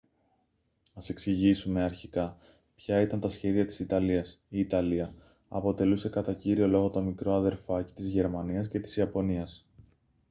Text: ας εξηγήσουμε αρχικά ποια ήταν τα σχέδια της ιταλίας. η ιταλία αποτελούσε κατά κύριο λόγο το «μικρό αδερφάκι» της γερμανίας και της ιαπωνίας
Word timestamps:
ας 0.93 1.09
εξηγήσουμε 1.09 1.83
αρχικά 1.83 2.37
ποια 2.75 3.01
ήταν 3.01 3.19
τα 3.19 3.29
σχέδια 3.29 3.65
της 3.65 3.79
ιταλίας. 3.79 4.41
η 4.49 4.59
ιταλία 4.59 5.13
αποτελούσε 5.49 6.09
κατά 6.09 6.33
κύριο 6.33 6.67
λόγο 6.67 6.89
το 6.89 7.01
«μικρό 7.01 7.33
αδερφάκι» 7.33 7.93
της 7.93 8.07
γερμανίας 8.07 8.67
και 8.67 8.79
της 8.79 8.97
ιαπωνίας 8.97 9.67